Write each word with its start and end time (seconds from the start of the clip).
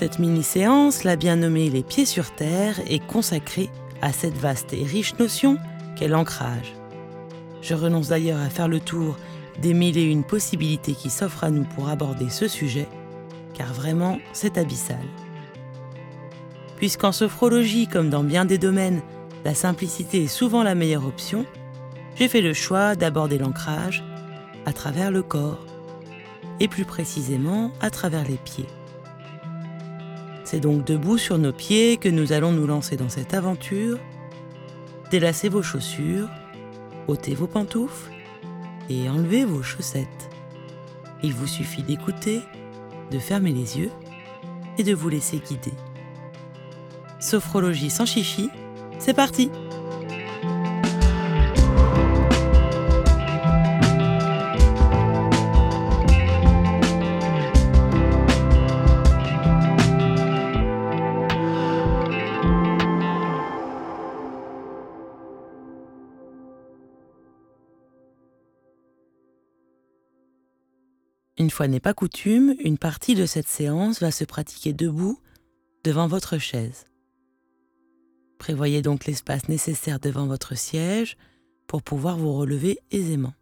Cette 0.00 0.18
mini-séance, 0.18 1.04
la 1.04 1.14
bien 1.14 1.36
nommée 1.36 1.68
Les 1.68 1.82
pieds 1.82 2.06
sur 2.06 2.34
terre, 2.34 2.80
est 2.88 3.06
consacrée 3.06 3.68
à 4.00 4.14
cette 4.14 4.38
vaste 4.38 4.72
et 4.72 4.82
riche 4.82 5.18
notion 5.18 5.58
qu'est 5.94 6.08
l'ancrage. 6.08 6.72
Je 7.60 7.74
renonce 7.74 8.08
d'ailleurs 8.08 8.40
à 8.40 8.48
faire 8.48 8.66
le 8.66 8.80
tour 8.80 9.18
des 9.60 9.74
mille 9.74 9.98
et 9.98 10.04
une 10.04 10.24
possibilités 10.24 10.94
qui 10.94 11.10
s'offrent 11.10 11.44
à 11.44 11.50
nous 11.50 11.64
pour 11.64 11.90
aborder 11.90 12.30
ce 12.30 12.48
sujet, 12.48 12.88
car 13.52 13.74
vraiment 13.74 14.18
c'est 14.32 14.56
abyssal. 14.56 15.04
Puisqu'en 16.78 17.12
sophrologie, 17.12 17.86
comme 17.86 18.08
dans 18.08 18.24
bien 18.24 18.46
des 18.46 18.56
domaines, 18.56 19.02
la 19.44 19.54
simplicité 19.54 20.24
est 20.24 20.28
souvent 20.28 20.62
la 20.62 20.74
meilleure 20.74 21.04
option, 21.04 21.44
j'ai 22.14 22.28
fait 22.28 22.40
le 22.40 22.54
choix 22.54 22.96
d'aborder 22.96 23.36
l'ancrage 23.36 24.02
à 24.64 24.72
travers 24.72 25.10
le 25.10 25.22
corps, 25.22 25.66
et 26.58 26.68
plus 26.68 26.86
précisément 26.86 27.70
à 27.82 27.90
travers 27.90 28.26
les 28.26 28.38
pieds. 28.38 28.66
C'est 30.50 30.58
donc 30.58 30.84
debout 30.84 31.16
sur 31.16 31.38
nos 31.38 31.52
pieds 31.52 31.96
que 31.96 32.08
nous 32.08 32.32
allons 32.32 32.50
nous 32.50 32.66
lancer 32.66 32.96
dans 32.96 33.08
cette 33.08 33.34
aventure. 33.34 34.00
Délassez 35.12 35.48
vos 35.48 35.62
chaussures, 35.62 36.28
ôtez 37.06 37.36
vos 37.36 37.46
pantoufles 37.46 38.10
et 38.88 39.08
enlevez 39.08 39.44
vos 39.44 39.62
chaussettes. 39.62 40.28
Il 41.22 41.34
vous 41.34 41.46
suffit 41.46 41.84
d'écouter, 41.84 42.40
de 43.12 43.20
fermer 43.20 43.52
les 43.52 43.78
yeux 43.78 43.92
et 44.76 44.82
de 44.82 44.92
vous 44.92 45.08
laisser 45.08 45.38
guider. 45.38 45.72
Sophrologie 47.20 47.88
sans 47.88 48.06
chichi, 48.06 48.50
c'est 48.98 49.14
parti! 49.14 49.52
Une 71.40 71.48
fois 71.48 71.68
n'est 71.68 71.80
pas 71.80 71.94
coutume, 71.94 72.54
une 72.58 72.76
partie 72.76 73.14
de 73.14 73.24
cette 73.24 73.48
séance 73.48 74.00
va 74.00 74.10
se 74.10 74.24
pratiquer 74.24 74.74
debout 74.74 75.18
devant 75.84 76.06
votre 76.06 76.36
chaise. 76.36 76.84
Prévoyez 78.38 78.82
donc 78.82 79.06
l'espace 79.06 79.48
nécessaire 79.48 80.00
devant 80.00 80.26
votre 80.26 80.54
siège 80.54 81.16
pour 81.66 81.82
pouvoir 81.82 82.18
vous 82.18 82.34
relever 82.34 82.78
aisément. 82.90 83.32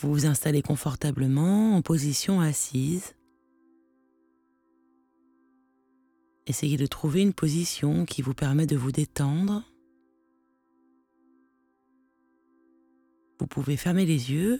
Vous 0.00 0.10
vous 0.10 0.24
installez 0.24 0.62
confortablement 0.62 1.76
en 1.76 1.82
position 1.82 2.40
assise. 2.40 3.14
Essayez 6.46 6.78
de 6.78 6.86
trouver 6.86 7.20
une 7.20 7.34
position 7.34 8.06
qui 8.06 8.22
vous 8.22 8.32
permet 8.32 8.66
de 8.66 8.78
vous 8.78 8.92
détendre. 8.92 9.62
Vous 13.38 13.46
pouvez 13.46 13.76
fermer 13.76 14.06
les 14.06 14.32
yeux 14.32 14.58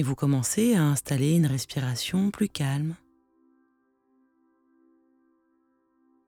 et 0.00 0.02
vous 0.02 0.14
commencez 0.14 0.76
à 0.76 0.82
installer 0.82 1.32
une 1.32 1.44
respiration 1.44 2.30
plus 2.30 2.48
calme, 2.48 2.96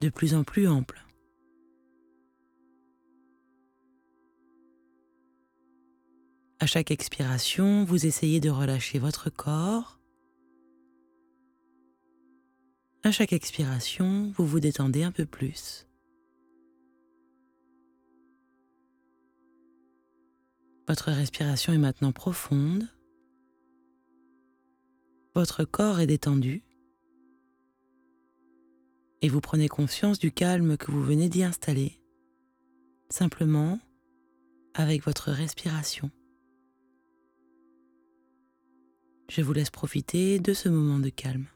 de 0.03 0.11
plus 0.11 0.35
en 0.35 0.45
plus 0.45 0.69
ample. 0.69 1.03
À 6.61 6.67
chaque 6.67 6.91
expiration, 6.91 7.85
vous 7.85 8.05
essayez 8.05 8.41
de 8.41 8.51
relâcher 8.51 8.99
votre 8.99 9.31
corps. 9.31 9.99
À 13.05 13.11
chaque 13.11 13.33
expiration, 13.33 14.35
vous 14.37 14.45
vous 14.45 14.61
détendez 14.61 15.03
un 15.03 15.13
peu 15.13 15.25
plus. 15.25 15.87
Votre 20.87 21.11
respiration 21.11 21.73
est 21.73 21.79
maintenant 21.79 22.13
profonde. 22.13 22.87
Votre 25.35 25.65
corps 25.65 26.01
est 26.01 26.07
détendu 26.07 26.63
et 29.23 29.29
vous 29.31 29.41
prenez 29.41 29.69
conscience 29.69 30.19
du 30.19 30.31
calme 30.31 30.77
que 30.77 30.91
vous 30.91 31.03
venez 31.03 31.31
d'y 31.31 31.43
installer, 31.43 32.03
simplement 33.09 33.81
avec 34.75 35.05
votre 35.05 35.31
respiration. 35.31 36.11
Je 39.31 39.41
vous 39.41 39.55
laisse 39.55 39.71
profiter 39.71 40.39
de 40.39 40.53
ce 40.53 40.69
moment 40.69 40.99
de 40.99 41.09
calme. 41.09 41.47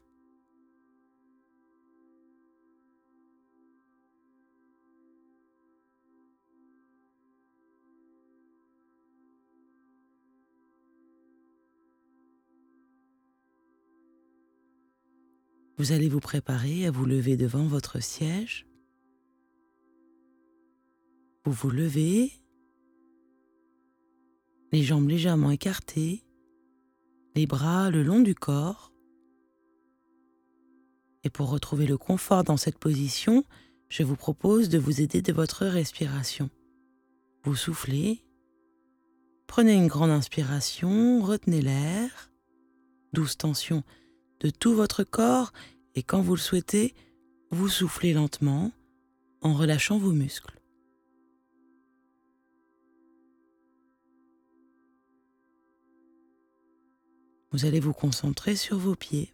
Vous 15.77 15.91
allez 15.91 16.09
vous 16.09 16.19
préparer 16.19 16.87
à 16.87 16.91
vous 16.91 17.05
lever 17.05 17.37
devant 17.37 17.67
votre 17.67 17.99
siège. 18.01 18.65
Vous 21.45 21.51
vous 21.51 21.69
levez, 21.69 22.31
les 24.71 24.81
jambes 24.81 25.07
légèrement 25.07 25.51
écartées, 25.51 26.23
les 27.35 27.45
bras 27.45 27.91
le 27.91 28.01
long 28.01 28.21
du 28.21 28.33
corps. 28.33 28.91
Et 31.23 31.29
pour 31.29 31.51
retrouver 31.51 31.85
le 31.85 31.97
confort 31.97 32.43
dans 32.43 32.57
cette 32.57 32.79
position, 32.79 33.43
je 33.89 34.01
vous 34.01 34.15
propose 34.15 34.69
de 34.69 34.79
vous 34.79 34.99
aider 34.99 35.21
de 35.21 35.31
votre 35.31 35.65
respiration. 35.67 36.49
Vous 37.43 37.55
soufflez, 37.55 38.25
prenez 39.45 39.75
une 39.75 39.87
grande 39.87 40.09
inspiration, 40.09 41.21
retenez 41.21 41.61
l'air, 41.61 42.31
douce 43.13 43.37
tension 43.37 43.83
de 44.39 44.49
tout 44.49 44.73
votre 44.73 45.03
corps 45.03 45.51
et 45.95 46.03
quand 46.03 46.21
vous 46.21 46.35
le 46.35 46.41
souhaitez, 46.41 46.93
vous 47.49 47.69
soufflez 47.69 48.13
lentement 48.13 48.71
en 49.41 49.53
relâchant 49.53 49.97
vos 49.97 50.11
muscles. 50.11 50.59
Vous 57.51 57.65
allez 57.65 57.79
vous 57.79 57.93
concentrer 57.93 58.55
sur 58.55 58.77
vos 58.77 58.95
pieds. 58.95 59.33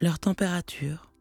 Leur 0.00 0.18
température. 0.18 1.15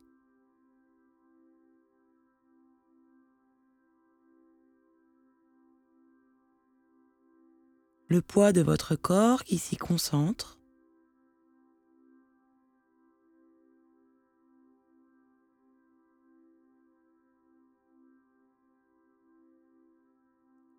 Le 8.15 8.21
poids 8.21 8.53
de 8.53 8.61
votre 8.61 8.95
corps 8.95 9.43
qui 9.43 9.57
s'y 9.57 9.75
concentre. 9.75 10.57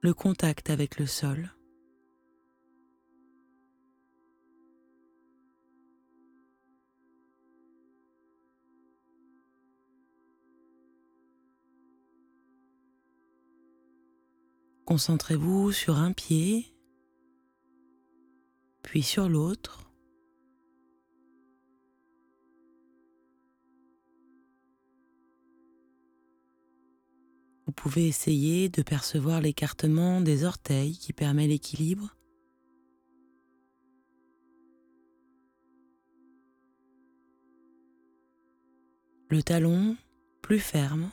le 0.03 0.15
contact 0.15 0.71
avec 0.71 1.01
le 1.01 1.07
sol. 1.07 1.53
Concentrez-vous 14.85 15.73
sur 15.73 15.97
un 15.97 16.13
pied 16.13 16.76
puis 18.87 19.03
sur 19.03 19.29
l'autre. 19.29 19.91
Vous 27.67 27.73
pouvez 27.73 28.07
essayer 28.07 28.69
de 28.69 28.83
percevoir 28.83 29.41
l'écartement 29.41 30.21
des 30.21 30.45
orteils 30.45 30.97
qui 30.97 31.13
permet 31.13 31.49
l'équilibre. 31.49 32.17
Le 39.29 39.43
talon 39.43 39.97
plus 40.43 40.61
ferme. 40.61 41.11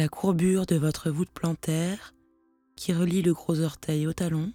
La 0.00 0.08
courbure 0.08 0.64
de 0.64 0.76
votre 0.76 1.10
voûte 1.10 1.28
plantaire 1.28 2.14
qui 2.74 2.94
relie 2.94 3.20
le 3.20 3.34
gros 3.34 3.60
orteil 3.60 4.06
au 4.06 4.14
talon. 4.14 4.50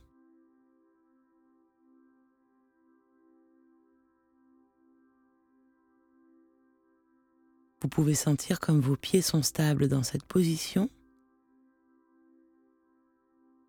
Vous 7.79 7.89
pouvez 7.89 8.15
sentir 8.15 8.59
comme 8.59 8.79
vos 8.79 8.95
pieds 8.95 9.21
sont 9.21 9.43
stables 9.43 9.87
dans 9.87 10.01
cette 10.01 10.23
position. 10.23 10.89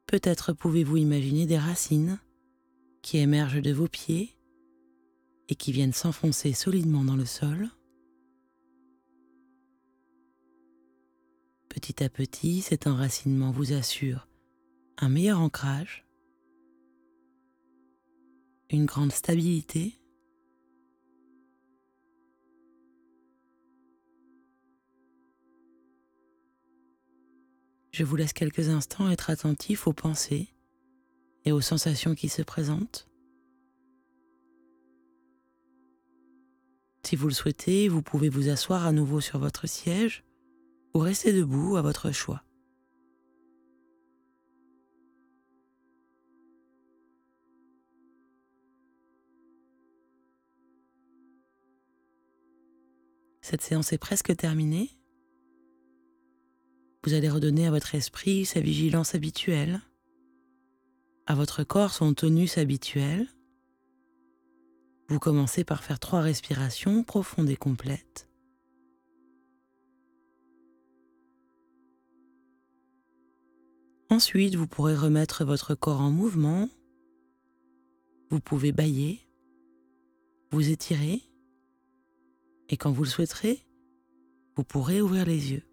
Peut-être 0.06 0.54
pouvez-vous 0.54 0.96
imaginer 0.96 1.44
des 1.44 1.58
racines 1.58 2.18
qui 3.02 3.18
émergent 3.18 3.60
de 3.60 3.72
vos 3.74 3.88
pieds 3.88 4.34
et 5.50 5.56
qui 5.56 5.72
viennent 5.72 5.92
s'enfoncer 5.92 6.54
solidement 6.54 7.04
dans 7.04 7.16
le 7.16 7.26
sol. 7.26 7.68
Petit 11.76 12.02
à 12.02 12.08
petit, 12.08 12.62
cet 12.62 12.86
enracinement 12.86 13.50
vous 13.50 13.74
assure 13.74 14.26
un 14.96 15.10
meilleur 15.10 15.40
ancrage, 15.40 16.06
une 18.70 18.86
grande 18.86 19.12
stabilité. 19.12 20.00
Je 27.92 28.04
vous 28.04 28.16
laisse 28.16 28.32
quelques 28.32 28.70
instants 28.70 29.10
être 29.10 29.28
attentif 29.28 29.86
aux 29.86 29.92
pensées 29.92 30.48
et 31.44 31.52
aux 31.52 31.60
sensations 31.60 32.14
qui 32.14 32.30
se 32.30 32.40
présentent. 32.40 33.06
Si 37.04 37.16
vous 37.16 37.28
le 37.28 37.34
souhaitez, 37.34 37.88
vous 37.88 38.00
pouvez 38.00 38.30
vous 38.30 38.48
asseoir 38.48 38.86
à 38.86 38.92
nouveau 38.92 39.20
sur 39.20 39.38
votre 39.38 39.66
siège 39.66 40.25
ou 40.96 41.00
rester 41.00 41.34
debout 41.34 41.76
à 41.76 41.82
votre 41.82 42.10
choix. 42.10 42.42
Cette 53.42 53.60
séance 53.60 53.92
est 53.92 53.98
presque 53.98 54.34
terminée. 54.34 54.90
Vous 57.04 57.12
allez 57.12 57.28
redonner 57.28 57.66
à 57.66 57.70
votre 57.70 57.94
esprit 57.94 58.46
sa 58.46 58.60
vigilance 58.60 59.14
habituelle, 59.14 59.82
à 61.26 61.34
votre 61.34 61.62
corps 61.62 61.92
son 61.92 62.14
tonus 62.14 62.56
habituel. 62.56 63.28
Vous 65.08 65.18
commencez 65.18 65.62
par 65.62 65.84
faire 65.84 66.00
trois 66.00 66.22
respirations 66.22 67.04
profondes 67.04 67.50
et 67.50 67.56
complètes. 67.56 68.30
Ensuite, 74.16 74.54
vous 74.54 74.66
pourrez 74.66 74.96
remettre 74.96 75.44
votre 75.44 75.74
corps 75.74 76.00
en 76.00 76.10
mouvement. 76.10 76.70
Vous 78.30 78.40
pouvez 78.40 78.72
bailler, 78.72 79.20
vous 80.50 80.70
étirer, 80.70 81.20
et 82.70 82.78
quand 82.78 82.90
vous 82.90 83.02
le 83.02 83.10
souhaiterez, 83.10 83.60
vous 84.54 84.64
pourrez 84.64 85.02
ouvrir 85.02 85.26
les 85.26 85.52
yeux. 85.52 85.64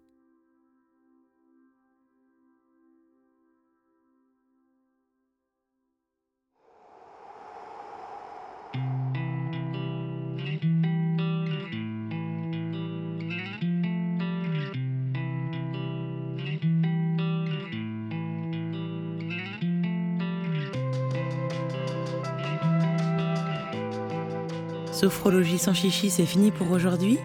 Sophrologie 24.94 25.58
sans 25.58 25.74
chichi, 25.74 26.08
c'est 26.08 26.24
fini 26.24 26.52
pour 26.52 26.70
aujourd'hui. 26.70 27.18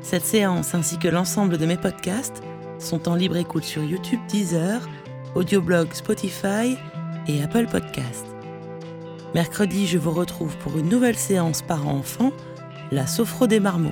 Cette 0.00 0.24
séance 0.24 0.76
ainsi 0.76 0.96
que 0.96 1.08
l'ensemble 1.08 1.58
de 1.58 1.66
mes 1.66 1.76
podcasts 1.76 2.40
sont 2.78 3.08
en 3.08 3.16
libre 3.16 3.36
écoute 3.36 3.64
sur 3.64 3.82
YouTube, 3.82 4.20
Deezer, 4.28 4.80
Audioblog, 5.34 5.92
Spotify 5.92 6.78
et 7.26 7.42
Apple 7.42 7.66
Podcasts. 7.66 8.28
Mercredi, 9.34 9.88
je 9.88 9.98
vous 9.98 10.12
retrouve 10.12 10.56
pour 10.58 10.78
une 10.78 10.88
nouvelle 10.88 11.16
séance 11.16 11.62
par 11.62 11.88
enfant, 11.88 12.30
la 12.92 13.08
Sophro 13.08 13.48
des 13.48 13.58
marmots. 13.58 13.90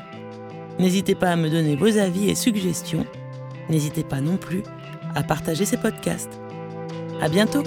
N'hésitez 0.79 1.17
pas 1.17 1.31
à 1.31 1.37
me 1.37 1.51
donner 1.51 1.75
vos 1.75 1.99
avis 1.99 2.31
et 2.31 2.37
suggestions. 2.37 3.05
N'hésitez 3.69 4.05
pas 4.05 4.21
non 4.21 4.37
plus 4.37 4.63
à 5.17 5.25
partager 5.25 5.65
ces 5.65 5.77
podcasts. 5.77 6.39
À 7.21 7.29
bientôt! 7.29 7.65